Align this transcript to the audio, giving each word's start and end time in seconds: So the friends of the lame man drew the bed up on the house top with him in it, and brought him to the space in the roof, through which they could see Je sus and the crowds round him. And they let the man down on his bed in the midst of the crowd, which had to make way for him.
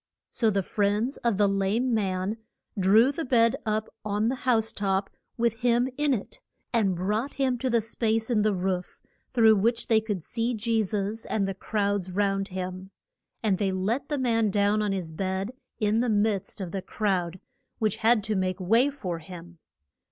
So 0.31 0.49
the 0.49 0.63
friends 0.63 1.17
of 1.17 1.37
the 1.37 1.47
lame 1.47 1.93
man 1.93 2.37
drew 2.75 3.11
the 3.11 3.23
bed 3.23 3.55
up 3.67 3.87
on 4.03 4.29
the 4.29 4.37
house 4.49 4.73
top 4.73 5.11
with 5.37 5.59
him 5.59 5.87
in 5.95 6.11
it, 6.11 6.41
and 6.73 6.95
brought 6.95 7.35
him 7.35 7.55
to 7.59 7.69
the 7.69 7.81
space 7.81 8.31
in 8.31 8.41
the 8.41 8.55
roof, 8.55 8.99
through 9.31 9.57
which 9.57 9.89
they 9.89 10.01
could 10.01 10.23
see 10.23 10.55
Je 10.55 10.81
sus 10.81 11.23
and 11.25 11.47
the 11.47 11.53
crowds 11.53 12.09
round 12.11 12.47
him. 12.47 12.89
And 13.43 13.59
they 13.59 13.71
let 13.71 14.09
the 14.09 14.17
man 14.17 14.49
down 14.49 14.81
on 14.81 14.91
his 14.91 15.11
bed 15.11 15.51
in 15.79 15.99
the 15.99 16.09
midst 16.09 16.61
of 16.61 16.71
the 16.71 16.81
crowd, 16.81 17.39
which 17.77 17.97
had 17.97 18.23
to 18.23 18.35
make 18.35 18.59
way 18.59 18.89
for 18.89 19.19
him. 19.19 19.59